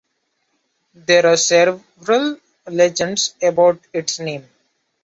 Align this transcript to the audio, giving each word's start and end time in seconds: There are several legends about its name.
There 0.95 1.27
are 1.27 1.37
several 1.37 1.83
legends 2.67 3.35
about 3.39 3.79
its 3.93 4.17
name. 4.19 4.49